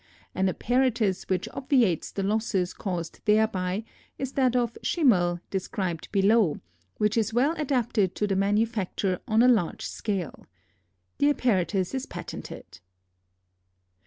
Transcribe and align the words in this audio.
An 0.33 0.49
apparatus 0.49 1.29
which 1.29 1.47
obviates 1.49 2.09
the 2.09 2.23
losses 2.23 2.73
caused 2.73 3.23
thereby 3.25 3.83
is 4.17 4.31
that 4.31 4.55
of 4.55 4.75
Schimmel 4.81 5.41
described 5.51 6.11
below, 6.11 6.59
which 6.97 7.15
is 7.15 7.35
well 7.35 7.53
adapted 7.55 8.15
to 8.15 8.25
the 8.25 8.35
manufacture 8.35 9.19
on 9.27 9.43
a 9.43 9.47
large 9.47 9.85
scale. 9.85 10.47
The 11.19 11.29
apparatus 11.29 11.93
is 11.93 12.07
patented. 12.07 12.79